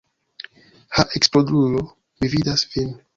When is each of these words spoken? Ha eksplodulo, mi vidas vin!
Ha 0.95 1.03
eksplodulo, 1.19 1.83
mi 2.21 2.31
vidas 2.35 2.65
vin! 2.73 2.91